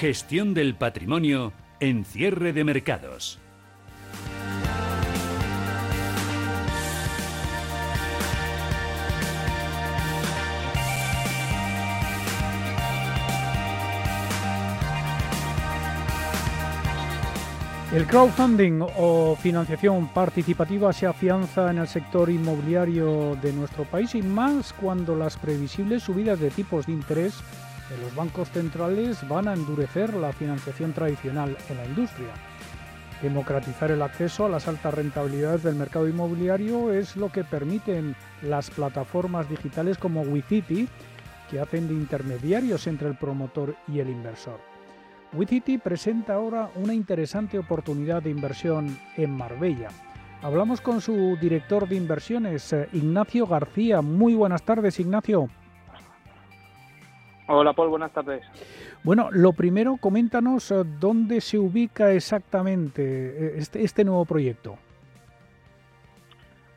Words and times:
Gestión 0.00 0.54
del 0.54 0.76
patrimonio 0.76 1.52
en 1.80 2.04
cierre 2.04 2.52
de 2.52 2.62
mercados. 2.62 3.40
El 17.92 18.06
crowdfunding 18.06 18.82
o 18.98 19.34
financiación 19.34 20.06
participativa 20.14 20.92
se 20.92 21.06
afianza 21.06 21.72
en 21.72 21.78
el 21.78 21.88
sector 21.88 22.30
inmobiliario 22.30 23.36
de 23.42 23.52
nuestro 23.52 23.82
país 23.82 24.14
y 24.14 24.22
más 24.22 24.72
cuando 24.74 25.16
las 25.16 25.36
previsibles 25.36 26.04
subidas 26.04 26.38
de 26.38 26.50
tipos 26.50 26.86
de 26.86 26.92
interés 26.92 27.42
los 27.96 28.14
bancos 28.14 28.50
centrales 28.50 29.26
van 29.28 29.48
a 29.48 29.54
endurecer 29.54 30.14
la 30.14 30.32
financiación 30.32 30.92
tradicional 30.92 31.56
en 31.70 31.76
la 31.76 31.86
industria. 31.86 32.28
Democratizar 33.22 33.90
el 33.90 34.02
acceso 34.02 34.44
a 34.44 34.48
las 34.48 34.68
altas 34.68 34.94
rentabilidades 34.94 35.62
del 35.62 35.74
mercado 35.74 36.06
inmobiliario 36.06 36.92
es 36.92 37.16
lo 37.16 37.32
que 37.32 37.42
permiten 37.42 38.14
las 38.42 38.70
plataformas 38.70 39.48
digitales 39.48 39.98
como 39.98 40.22
WeCity, 40.22 40.88
que 41.50 41.60
hacen 41.60 41.88
de 41.88 41.94
intermediarios 41.94 42.86
entre 42.86 43.08
el 43.08 43.16
promotor 43.16 43.74
y 43.88 44.00
el 44.00 44.10
inversor. 44.10 44.60
WeCity 45.32 45.78
presenta 45.78 46.34
ahora 46.34 46.70
una 46.74 46.94
interesante 46.94 47.58
oportunidad 47.58 48.22
de 48.22 48.30
inversión 48.30 48.98
en 49.16 49.30
Marbella. 49.30 49.88
Hablamos 50.42 50.80
con 50.80 51.00
su 51.00 51.36
director 51.40 51.88
de 51.88 51.96
inversiones, 51.96 52.72
eh, 52.72 52.88
Ignacio 52.92 53.46
García. 53.46 54.00
Muy 54.00 54.34
buenas 54.34 54.62
tardes, 54.62 55.00
Ignacio. 55.00 55.48
Hola 57.50 57.72
Paul, 57.72 57.88
buenas 57.88 58.12
tardes. 58.12 58.44
Bueno, 59.02 59.30
lo 59.32 59.54
primero, 59.54 59.96
coméntanos 59.96 60.70
eh, 60.70 60.84
dónde 61.00 61.40
se 61.40 61.58
ubica 61.58 62.12
exactamente 62.12 63.02
eh, 63.02 63.52
este, 63.56 63.82
este, 63.82 64.04
nuevo 64.04 64.26
proyecto. 64.26 64.76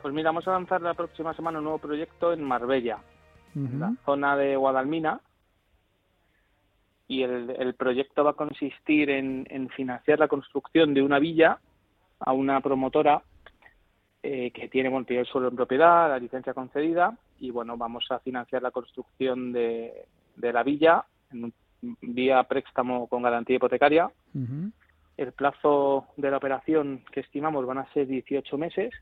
Pues 0.00 0.14
mira, 0.14 0.30
vamos 0.30 0.48
a 0.48 0.52
lanzar 0.52 0.80
la 0.80 0.94
próxima 0.94 1.34
semana 1.34 1.58
un 1.58 1.64
nuevo 1.64 1.78
proyecto 1.78 2.32
en 2.32 2.42
Marbella, 2.42 3.00
en 3.54 3.80
la 3.80 3.92
zona 4.06 4.34
de 4.34 4.56
Guadalmina. 4.56 5.20
Y 7.06 7.22
el, 7.22 7.74
proyecto 7.74 8.24
va 8.24 8.30
a 8.30 8.34
consistir 8.34 9.10
en, 9.10 9.68
financiar 9.76 10.18
la 10.18 10.28
construcción 10.28 10.94
de 10.94 11.02
una 11.02 11.18
villa 11.18 11.58
a 12.18 12.32
una 12.32 12.62
promotora 12.62 13.22
eh, 14.22 14.50
que 14.52 14.68
tiene 14.68 14.88
bueno, 14.88 15.04
el 15.10 15.26
suelo 15.26 15.48
en 15.48 15.56
propiedad, 15.56 16.08
la 16.08 16.18
licencia 16.18 16.54
concedida, 16.54 17.14
y 17.38 17.50
bueno, 17.50 17.76
vamos 17.76 18.06
a 18.08 18.20
financiar 18.20 18.62
la 18.62 18.70
construcción 18.70 19.52
de, 19.52 20.06
de 20.36 20.52
la 20.52 20.62
villa 20.62 21.04
en 21.32 21.44
un 21.44 21.52
vía 22.00 22.42
préstamo 22.44 23.06
con 23.08 23.22
garantía 23.22 23.56
hipotecaria. 23.56 24.10
El 25.16 25.32
plazo 25.32 26.06
de 26.16 26.30
la 26.30 26.38
operación 26.38 27.04
que 27.12 27.20
estimamos 27.20 27.66
van 27.66 27.78
a 27.78 27.92
ser 27.92 28.06
18 28.06 28.56
meses 28.58 28.92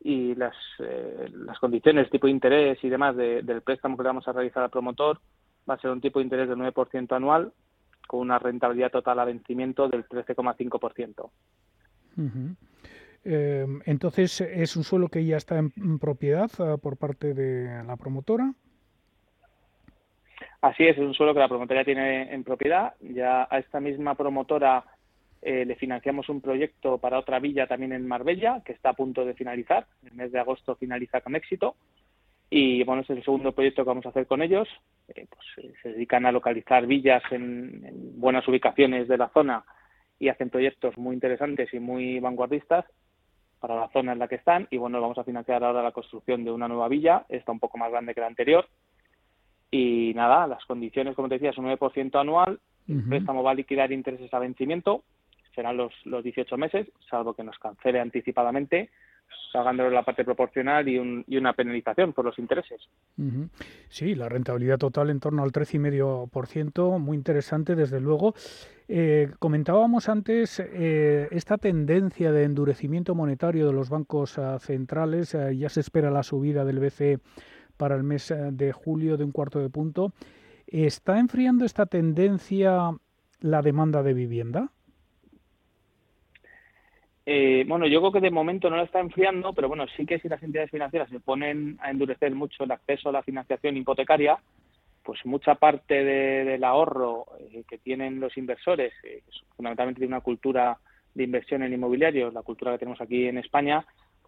y 0.00 0.34
las, 0.34 0.54
eh, 0.78 1.30
las 1.32 1.58
condiciones, 1.58 2.10
tipo 2.10 2.26
de 2.26 2.32
interés 2.32 2.78
y 2.82 2.88
demás 2.88 3.16
del 3.16 3.62
préstamo 3.62 3.96
que 3.96 4.02
le 4.02 4.08
vamos 4.08 4.28
a 4.28 4.32
realizar 4.32 4.62
al 4.62 4.70
promotor 4.70 5.20
va 5.68 5.74
a 5.74 5.80
ser 5.80 5.90
un 5.90 6.00
tipo 6.00 6.18
de 6.18 6.24
interés 6.24 6.48
del 6.48 6.58
9% 6.58 7.16
anual 7.16 7.52
con 8.06 8.20
una 8.20 8.38
rentabilidad 8.38 8.92
total 8.92 9.18
a 9.18 9.24
vencimiento 9.24 9.88
del 9.88 10.06
13,5%. 10.06 11.30
Eh, 13.24 13.66
entonces, 13.86 14.40
¿es 14.40 14.76
un 14.76 14.84
suelo 14.84 15.08
que 15.08 15.24
ya 15.24 15.36
está 15.36 15.58
en 15.58 15.98
propiedad 15.98 16.50
eh, 16.60 16.78
por 16.80 16.96
parte 16.96 17.34
de 17.34 17.82
la 17.84 17.96
promotora? 17.96 18.54
Así 20.60 20.84
es, 20.84 20.96
es 20.96 21.02
un 21.02 21.14
suelo 21.14 21.34
que 21.34 21.40
la 21.40 21.48
promotora 21.48 21.84
tiene 21.84 22.32
en 22.32 22.44
propiedad. 22.44 22.94
Ya 23.00 23.46
a 23.50 23.58
esta 23.58 23.80
misma 23.80 24.14
promotora 24.14 24.84
eh, 25.42 25.64
le 25.64 25.76
financiamos 25.76 26.28
un 26.28 26.40
proyecto 26.40 26.98
para 26.98 27.18
otra 27.18 27.38
villa 27.38 27.66
también 27.66 27.92
en 27.92 28.06
Marbella, 28.06 28.62
que 28.64 28.72
está 28.72 28.90
a 28.90 28.94
punto 28.94 29.24
de 29.24 29.34
finalizar. 29.34 29.86
El 30.04 30.14
mes 30.14 30.32
de 30.32 30.40
agosto 30.40 30.76
finaliza 30.76 31.20
con 31.20 31.36
éxito. 31.36 31.76
Y 32.48 32.84
bueno, 32.84 33.02
es 33.02 33.10
el 33.10 33.22
segundo 33.24 33.52
proyecto 33.52 33.82
que 33.82 33.88
vamos 33.88 34.06
a 34.06 34.10
hacer 34.10 34.26
con 34.26 34.42
ellos. 34.42 34.68
Eh, 35.08 35.26
pues, 35.28 35.46
eh, 35.66 35.72
se 35.82 35.90
dedican 35.90 36.26
a 36.26 36.32
localizar 36.32 36.86
villas 36.86 37.22
en, 37.30 38.18
buenas 38.18 38.46
ubicaciones 38.48 39.08
de 39.08 39.18
la 39.18 39.28
zona 39.28 39.64
y 40.18 40.28
hacen 40.28 40.48
proyectos 40.48 40.96
muy 40.96 41.14
interesantes 41.14 41.72
y 41.74 41.78
muy 41.78 42.18
vanguardistas 42.18 42.86
para 43.60 43.76
la 43.76 43.88
zona 43.88 44.12
en 44.12 44.18
la 44.18 44.28
que 44.28 44.36
están. 44.36 44.68
Y 44.70 44.78
bueno, 44.78 45.00
vamos 45.00 45.18
a 45.18 45.24
financiar 45.24 45.62
ahora 45.62 45.82
la 45.82 45.92
construcción 45.92 46.44
de 46.44 46.52
una 46.52 46.68
nueva 46.68 46.88
villa. 46.88 47.26
Está 47.28 47.52
un 47.52 47.60
poco 47.60 47.78
más 47.78 47.90
grande 47.90 48.14
que 48.14 48.20
la 48.20 48.28
anterior 48.28 48.66
y 49.76 50.14
nada, 50.14 50.46
las 50.46 50.64
condiciones, 50.64 51.14
como 51.14 51.28
te 51.28 51.34
decía, 51.34 51.52
son 51.52 51.66
9% 51.66 52.20
anual. 52.20 52.60
El 52.88 53.02
préstamo 53.02 53.42
va 53.42 53.50
a 53.50 53.54
liquidar 53.54 53.90
intereses 53.90 54.32
a 54.32 54.38
vencimiento, 54.38 55.02
serán 55.56 55.76
los, 55.76 55.92
los 56.04 56.22
18 56.22 56.56
meses, 56.56 56.86
salvo 57.10 57.34
que 57.34 57.42
nos 57.42 57.58
cancele 57.58 57.98
anticipadamente, 57.98 58.90
pagándole 59.52 59.90
la 59.90 60.04
parte 60.04 60.24
proporcional 60.24 60.88
y, 60.88 60.98
un, 60.98 61.24
y 61.26 61.36
una 61.36 61.52
penalización 61.52 62.12
por 62.12 62.24
los 62.24 62.38
intereses. 62.38 62.80
Sí, 63.88 64.14
la 64.14 64.28
rentabilidad 64.28 64.78
total 64.78 65.10
en 65.10 65.18
torno 65.18 65.42
al 65.42 65.50
13,5%, 65.50 66.98
muy 67.00 67.16
interesante, 67.16 67.74
desde 67.74 68.00
luego. 68.00 68.34
Eh, 68.86 69.30
comentábamos 69.40 70.08
antes 70.08 70.60
eh, 70.60 71.26
esta 71.32 71.58
tendencia 71.58 72.30
de 72.30 72.44
endurecimiento 72.44 73.16
monetario 73.16 73.66
de 73.66 73.72
los 73.72 73.90
bancos 73.90 74.38
ah, 74.38 74.60
centrales, 74.60 75.34
eh, 75.34 75.56
ya 75.56 75.68
se 75.70 75.80
espera 75.80 76.10
la 76.12 76.22
subida 76.22 76.64
del 76.64 76.78
BCE 76.78 77.18
para 77.76 77.96
el 77.96 78.02
mes 78.02 78.30
eh, 78.30 78.36
de 78.52 78.72
julio 78.72 79.16
de 79.16 79.24
un 79.24 79.32
cuarto 79.32 79.58
de 79.58 79.70
punto. 79.70 80.12
¿Está 80.66 81.18
enfriando 81.18 81.64
esta 81.64 81.86
tendencia 81.86 82.90
la 83.40 83.62
demanda 83.62 84.02
de 84.02 84.14
vivienda? 84.14 84.72
Eh, 87.24 87.64
bueno, 87.66 87.86
yo 87.86 88.00
creo 88.00 88.12
que 88.12 88.20
de 88.20 88.30
momento 88.30 88.70
no 88.70 88.76
la 88.76 88.84
está 88.84 89.00
enfriando, 89.00 89.52
pero 89.52 89.68
bueno, 89.68 89.86
sí 89.96 90.06
que 90.06 90.18
si 90.20 90.28
las 90.28 90.42
entidades 90.42 90.70
financieras 90.70 91.10
se 91.10 91.20
ponen 91.20 91.76
a 91.80 91.90
endurecer 91.90 92.32
mucho 92.34 92.64
el 92.64 92.70
acceso 92.70 93.08
a 93.08 93.12
la 93.12 93.22
financiación 93.22 93.76
hipotecaria, 93.76 94.38
pues 95.02 95.24
mucha 95.24 95.56
parte 95.56 96.04
del 96.04 96.62
ahorro 96.64 97.26
eh, 97.38 97.64
que 97.68 97.78
tienen 97.78 98.20
los 98.20 98.36
inversores, 98.36 98.92
fundamentalmente 99.56 100.00
de 100.00 100.06
una 100.06 100.20
cultura 100.20 100.78
de 101.14 101.24
inversión 101.24 101.62
en 101.62 101.72
inmobiliarios, 101.72 102.34
la 102.34 102.42
cultura 102.42 102.72
que 102.72 102.78
tenemos 102.78 103.00
aquí 103.00 103.26
en 103.26 103.38
España, 103.38 103.84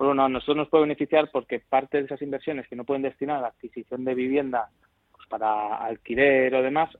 bueno, 0.06 0.24
a 0.24 0.28
nosotros 0.28 0.56
nos 0.56 0.68
puede 0.68 0.84
beneficiar 0.84 1.30
porque 1.30 1.60
parte 1.60 1.98
de 1.98 2.04
esas 2.04 2.22
inversiones 2.22 2.68
que 2.68 2.76
no 2.76 2.84
pueden 2.84 3.02
destinar 3.02 3.38
a 3.38 3.42
la 3.42 3.48
adquisición 3.48 4.04
de 4.04 4.14
vivienda 4.14 4.68
pues 5.12 5.26
para 5.28 5.76
alquiler 5.76 6.54
o 6.54 6.62
demás, 6.62 6.90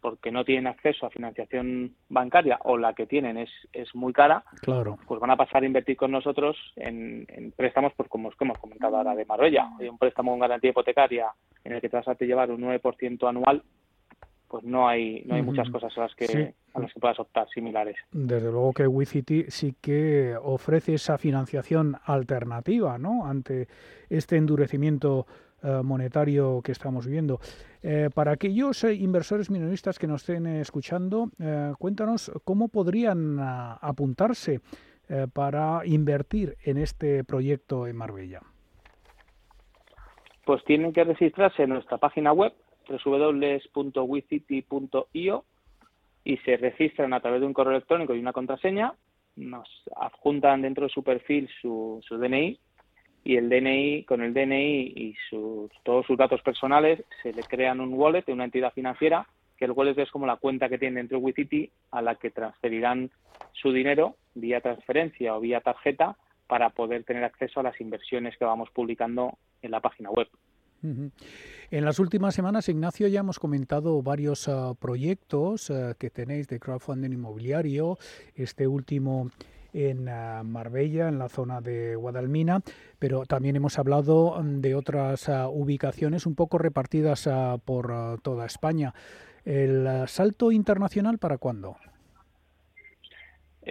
porque 0.00 0.30
no 0.30 0.44
tienen 0.44 0.66
acceso 0.66 1.06
a 1.06 1.10
financiación 1.10 1.94
bancaria 2.08 2.58
o 2.64 2.76
la 2.76 2.94
que 2.94 3.06
tienen 3.06 3.36
es, 3.36 3.50
es 3.72 3.94
muy 3.94 4.12
cara, 4.12 4.44
claro. 4.62 4.98
pues 5.06 5.20
van 5.20 5.30
a 5.30 5.36
pasar 5.36 5.62
a 5.62 5.66
invertir 5.66 5.96
con 5.96 6.10
nosotros 6.10 6.56
en, 6.76 7.26
préstamos, 7.56 7.92
pues 7.96 8.08
como 8.08 8.30
hemos 8.40 8.58
comentado 8.58 8.96
ahora 8.96 9.14
de 9.14 9.24
Marbella. 9.24 9.68
Hay 9.78 9.88
un 9.88 9.98
préstamo 9.98 10.32
con 10.32 10.40
garantía 10.40 10.70
hipotecaria 10.70 11.28
en 11.64 11.72
el 11.72 11.80
que 11.80 11.88
te 11.88 11.96
vas 11.96 12.08
a 12.08 12.14
llevar 12.14 12.50
un 12.50 12.62
9% 12.62 13.28
anual 13.28 13.62
pues 14.48 14.64
no 14.64 14.88
hay 14.88 15.22
no 15.26 15.34
hay 15.34 15.42
muchas 15.42 15.68
cosas 15.70 15.96
a 15.96 16.02
las 16.02 16.14
que 16.14 16.54
a 16.74 16.80
las 16.80 16.92
que 16.92 17.00
puedas 17.00 17.18
optar 17.18 17.48
similares. 17.48 17.96
Desde 18.12 18.50
luego 18.50 18.72
que 18.72 18.86
WeCity 18.86 19.44
sí 19.48 19.74
que 19.80 20.36
ofrece 20.40 20.94
esa 20.94 21.18
financiación 21.18 21.96
alternativa, 22.04 22.98
¿no? 22.98 23.26
Ante 23.26 23.68
este 24.08 24.36
endurecimiento 24.36 25.26
eh, 25.60 25.80
monetario 25.82 26.60
que 26.62 26.70
estamos 26.70 27.04
viendo. 27.08 27.40
Eh, 27.82 28.10
para 28.14 28.30
aquellos 28.30 28.84
eh, 28.84 28.94
inversores 28.94 29.50
minoristas 29.50 29.98
que 29.98 30.06
nos 30.06 30.22
estén 30.22 30.46
escuchando, 30.46 31.30
cuéntanos 31.78 32.30
cómo 32.44 32.68
podrían 32.68 33.38
ah, 33.40 33.78
apuntarse 33.80 34.60
para 35.32 35.86
invertir 35.86 36.58
en 36.64 36.76
este 36.76 37.24
proyecto 37.24 37.86
en 37.86 37.96
Marbella. 37.96 38.42
Pues 40.44 40.62
tienen 40.64 40.92
que 40.92 41.02
registrarse 41.02 41.62
en 41.62 41.70
nuestra 41.70 41.96
página 41.96 42.32
web 42.32 42.52
www.wicity.io 42.88 43.94
y 46.24 46.36
se 46.38 46.56
registran 46.56 47.12
a 47.12 47.20
través 47.20 47.40
de 47.40 47.46
un 47.46 47.52
correo 47.52 47.72
electrónico 47.72 48.14
y 48.14 48.20
una 48.20 48.32
contraseña, 48.32 48.94
nos 49.36 49.68
adjuntan 49.96 50.62
dentro 50.62 50.84
de 50.84 50.90
su 50.92 51.02
perfil 51.02 51.48
su, 51.60 52.00
su 52.06 52.18
DNI 52.18 52.58
y 53.24 53.36
el 53.36 53.48
DNI, 53.48 54.04
con 54.04 54.22
el 54.22 54.32
DNI 54.32 54.92
y 54.96 55.14
todos 55.82 56.06
sus 56.06 56.16
datos 56.16 56.40
personales, 56.42 57.04
se 57.22 57.32
le 57.32 57.42
crean 57.42 57.80
un 57.80 57.94
wallet 57.94 58.24
de 58.24 58.32
una 58.32 58.44
entidad 58.44 58.72
financiera, 58.72 59.26
que 59.56 59.66
el 59.66 59.72
wallet 59.72 59.98
es 59.98 60.10
como 60.10 60.26
la 60.26 60.36
cuenta 60.36 60.68
que 60.68 60.78
tiene 60.78 60.96
dentro 60.96 61.18
de 61.18 61.24
WeCity 61.24 61.70
a 61.90 62.00
la 62.00 62.14
que 62.14 62.30
transferirán 62.30 63.10
su 63.52 63.72
dinero 63.72 64.16
vía 64.34 64.60
transferencia 64.60 65.36
o 65.36 65.40
vía 65.40 65.60
tarjeta 65.60 66.16
para 66.46 66.70
poder 66.70 67.04
tener 67.04 67.24
acceso 67.24 67.60
a 67.60 67.64
las 67.64 67.80
inversiones 67.80 68.36
que 68.38 68.44
vamos 68.44 68.70
publicando 68.70 69.36
en 69.62 69.72
la 69.72 69.80
página 69.80 70.10
web. 70.10 70.28
En 70.82 71.84
las 71.84 71.98
últimas 71.98 72.34
semanas, 72.34 72.68
Ignacio, 72.68 73.08
ya 73.08 73.20
hemos 73.20 73.38
comentado 73.38 74.02
varios 74.02 74.48
ah, 74.48 74.74
proyectos 74.78 75.70
ah, 75.70 75.94
que 75.98 76.10
tenéis 76.10 76.48
de 76.48 76.60
crowdfunding 76.60 77.12
inmobiliario. 77.12 77.98
Este 78.34 78.66
último 78.66 79.30
en 79.72 80.08
ah, 80.08 80.42
Marbella, 80.44 81.08
en 81.08 81.18
la 81.18 81.28
zona 81.28 81.60
de 81.60 81.96
Guadalmina, 81.96 82.60
pero 82.98 83.26
también 83.26 83.56
hemos 83.56 83.78
hablado 83.78 84.40
de 84.42 84.74
otras 84.74 85.30
ubicaciones 85.50 86.26
un 86.26 86.34
poco 86.34 86.58
repartidas 86.58 87.28
por 87.64 88.20
toda 88.22 88.46
España. 88.46 88.94
¿El 89.44 90.06
salto 90.06 90.52
internacional 90.52 91.18
para 91.18 91.38
cuándo? 91.38 91.76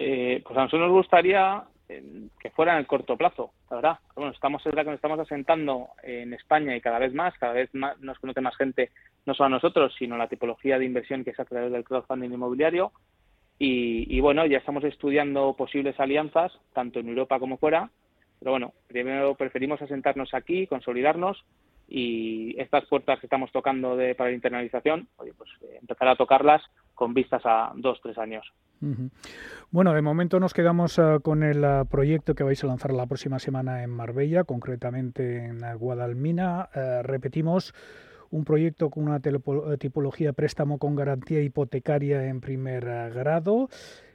Eh, 0.00 0.42
pues 0.44 0.56
a 0.56 0.62
nosotros 0.62 0.88
nos 0.88 0.96
gustaría 0.96 1.64
que 1.88 2.50
fuera 2.50 2.72
en 2.72 2.78
el 2.78 2.86
corto 2.86 3.16
plazo, 3.16 3.52
la 3.70 3.76
verdad. 3.76 3.98
Bueno, 4.14 4.32
estamos, 4.32 4.60
es 4.60 4.66
verdad 4.66 4.84
que 4.84 4.90
nos 4.90 4.98
estamos 4.98 5.20
asentando 5.20 5.88
en 6.02 6.34
España 6.34 6.76
y 6.76 6.80
cada 6.80 6.98
vez 6.98 7.14
más, 7.14 7.36
cada 7.38 7.54
vez 7.54 7.74
más 7.74 7.98
nos 8.00 8.18
conoce 8.18 8.40
más 8.40 8.56
gente, 8.56 8.90
no 9.24 9.34
solo 9.34 9.46
a 9.46 9.50
nosotros, 9.50 9.94
sino 9.98 10.16
la 10.16 10.28
tipología 10.28 10.78
de 10.78 10.84
inversión 10.84 11.24
que 11.24 11.30
es 11.30 11.40
a 11.40 11.46
través 11.46 11.72
del 11.72 11.84
crowdfunding 11.84 12.32
inmobiliario. 12.32 12.92
Y, 13.60 14.20
bueno, 14.20 14.46
ya 14.46 14.58
estamos 14.58 14.84
estudiando 14.84 15.54
posibles 15.54 15.98
alianzas, 15.98 16.52
tanto 16.72 17.00
en 17.00 17.08
Europa 17.08 17.40
como 17.40 17.56
fuera. 17.56 17.90
Pero 18.38 18.52
bueno, 18.52 18.72
primero 18.86 19.34
preferimos 19.34 19.82
asentarnos 19.82 20.32
aquí, 20.32 20.68
consolidarnos 20.68 21.44
y 21.88 22.54
estas 22.60 22.84
puertas 22.86 23.18
que 23.18 23.26
estamos 23.26 23.50
tocando 23.50 23.96
de, 23.96 24.14
para 24.14 24.30
la 24.30 24.36
internalización, 24.36 25.08
oye, 25.16 25.32
pues 25.36 25.50
eh, 25.62 25.78
empezar 25.80 26.06
a 26.06 26.14
tocarlas 26.14 26.62
con 26.98 27.14
vistas 27.14 27.42
a 27.44 27.72
dos, 27.76 28.00
tres 28.02 28.18
años. 28.18 28.44
Bueno, 29.70 29.94
de 29.94 30.02
momento 30.02 30.40
nos 30.40 30.52
quedamos 30.52 30.98
eh, 30.98 31.18
con 31.22 31.44
el 31.44 31.62
eh, 31.62 31.84
proyecto 31.88 32.34
que 32.34 32.42
vais 32.42 32.62
a 32.64 32.66
lanzar 32.66 32.92
la 32.92 33.06
próxima 33.06 33.38
semana 33.38 33.84
en 33.84 33.90
Marbella, 33.90 34.42
concretamente 34.42 35.46
en 35.46 35.60
Guadalmina. 35.78 36.68
repetimos, 37.02 37.72
un 38.30 38.44
proyecto 38.44 38.90
con 38.90 39.04
una 39.04 39.20
tipología 39.78 40.32
préstamo 40.32 40.78
con 40.78 40.96
garantía 40.96 41.40
hipotecaria 41.40 42.26
en 42.26 42.40
primer 42.40 42.84
grado. 43.14 43.68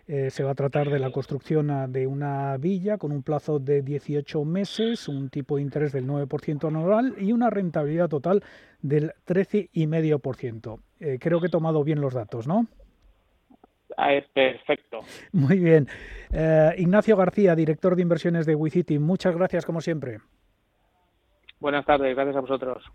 Eh, 0.05 0.29
se 0.31 0.43
va 0.43 0.51
a 0.51 0.55
tratar 0.55 0.89
de 0.89 0.99
la 0.99 1.11
construcción 1.11 1.91
de 1.93 2.07
una 2.07 2.57
villa 2.57 2.97
con 2.97 3.13
un 3.13 3.23
plazo 3.23 3.59
de 3.59 3.81
18 3.81 4.43
meses, 4.43 5.07
un 5.07 5.29
tipo 5.29 5.55
de 5.55 5.61
interés 5.61 5.93
del 5.93 6.05
9% 6.05 6.67
anual 6.67 7.15
y 7.17 7.31
una 7.31 7.49
rentabilidad 7.49 8.09
total 8.09 8.43
del 8.81 9.13
13,5%. 9.25 10.79
Eh, 11.03 11.19
creo 11.19 11.41
que 11.41 11.47
he 11.47 11.49
tomado 11.49 11.83
bien 11.83 11.99
los 11.99 12.13
datos, 12.13 12.47
¿no? 12.47 12.65
Ah, 13.97 14.11
perfecto. 14.33 14.99
Muy 15.33 15.59
bien. 15.59 15.85
Eh, 16.31 16.75
Ignacio 16.77 17.17
García, 17.17 17.55
director 17.55 17.97
de 17.97 18.01
inversiones 18.01 18.45
de 18.45 18.55
WeCity, 18.55 18.99
muchas 18.99 19.35
gracias 19.35 19.65
como 19.65 19.81
siempre. 19.81 20.19
Buenas 21.59 21.85
tardes, 21.85 22.15
gracias 22.15 22.37
a 22.37 22.39
vosotros. 22.39 22.85